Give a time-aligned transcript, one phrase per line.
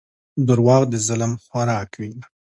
[0.47, 2.13] •دروغ د ظلم خوراک وي.